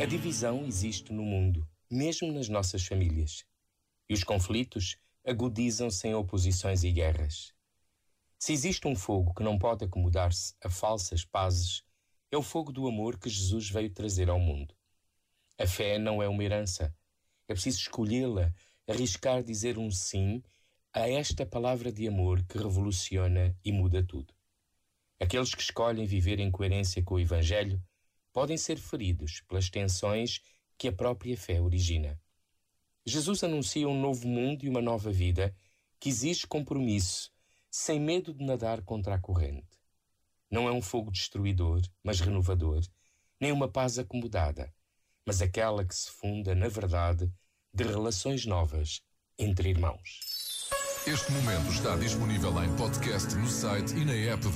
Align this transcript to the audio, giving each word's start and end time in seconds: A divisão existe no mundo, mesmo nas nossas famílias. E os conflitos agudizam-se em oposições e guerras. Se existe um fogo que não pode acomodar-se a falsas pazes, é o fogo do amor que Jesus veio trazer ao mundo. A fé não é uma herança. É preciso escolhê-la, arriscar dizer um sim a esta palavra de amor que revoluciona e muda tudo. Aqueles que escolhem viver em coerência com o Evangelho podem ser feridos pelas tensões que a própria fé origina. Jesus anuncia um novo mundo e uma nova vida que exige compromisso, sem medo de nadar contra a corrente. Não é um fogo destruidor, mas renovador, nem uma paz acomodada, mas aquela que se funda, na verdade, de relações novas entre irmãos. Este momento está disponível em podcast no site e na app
A 0.00 0.06
divisão 0.06 0.64
existe 0.64 1.12
no 1.12 1.24
mundo, 1.24 1.68
mesmo 1.90 2.30
nas 2.30 2.48
nossas 2.48 2.86
famílias. 2.86 3.44
E 4.08 4.14
os 4.14 4.22
conflitos 4.22 4.96
agudizam-se 5.26 6.06
em 6.06 6.14
oposições 6.14 6.84
e 6.84 6.92
guerras. 6.92 7.52
Se 8.38 8.52
existe 8.52 8.86
um 8.86 8.94
fogo 8.94 9.34
que 9.34 9.42
não 9.42 9.58
pode 9.58 9.84
acomodar-se 9.84 10.54
a 10.62 10.70
falsas 10.70 11.24
pazes, 11.24 11.82
é 12.30 12.36
o 12.36 12.42
fogo 12.42 12.70
do 12.70 12.86
amor 12.86 13.18
que 13.18 13.28
Jesus 13.28 13.68
veio 13.68 13.90
trazer 13.90 14.30
ao 14.30 14.38
mundo. 14.38 14.72
A 15.58 15.66
fé 15.66 15.98
não 15.98 16.22
é 16.22 16.28
uma 16.28 16.44
herança. 16.44 16.94
É 17.48 17.52
preciso 17.52 17.80
escolhê-la, 17.80 18.54
arriscar 18.86 19.42
dizer 19.42 19.78
um 19.78 19.90
sim 19.90 20.40
a 20.92 21.08
esta 21.08 21.44
palavra 21.44 21.90
de 21.90 22.06
amor 22.06 22.44
que 22.44 22.56
revoluciona 22.56 23.58
e 23.64 23.72
muda 23.72 24.00
tudo. 24.06 24.32
Aqueles 25.18 25.52
que 25.56 25.62
escolhem 25.62 26.06
viver 26.06 26.38
em 26.38 26.52
coerência 26.52 27.02
com 27.02 27.16
o 27.16 27.20
Evangelho 27.20 27.82
podem 28.38 28.56
ser 28.56 28.78
feridos 28.78 29.40
pelas 29.48 29.68
tensões 29.68 30.40
que 30.78 30.86
a 30.86 30.92
própria 30.92 31.36
fé 31.36 31.60
origina. 31.60 32.16
Jesus 33.04 33.42
anuncia 33.42 33.88
um 33.88 34.00
novo 34.00 34.28
mundo 34.28 34.64
e 34.64 34.68
uma 34.68 34.80
nova 34.80 35.10
vida 35.10 35.52
que 35.98 36.08
exige 36.08 36.46
compromisso, 36.46 37.32
sem 37.68 37.98
medo 37.98 38.32
de 38.32 38.44
nadar 38.44 38.80
contra 38.82 39.16
a 39.16 39.18
corrente. 39.18 39.66
Não 40.48 40.68
é 40.68 40.70
um 40.70 40.80
fogo 40.80 41.10
destruidor, 41.10 41.82
mas 42.00 42.20
renovador, 42.20 42.80
nem 43.40 43.50
uma 43.50 43.66
paz 43.66 43.98
acomodada, 43.98 44.72
mas 45.26 45.42
aquela 45.42 45.84
que 45.84 45.96
se 45.96 46.08
funda, 46.08 46.54
na 46.54 46.68
verdade, 46.68 47.28
de 47.74 47.82
relações 47.82 48.46
novas 48.46 49.02
entre 49.36 49.70
irmãos. 49.70 50.20
Este 51.04 51.32
momento 51.32 51.72
está 51.72 51.96
disponível 51.96 52.52
em 52.62 52.76
podcast 52.76 53.34
no 53.34 53.48
site 53.48 53.96
e 53.96 54.04
na 54.04 54.14
app 54.14 54.46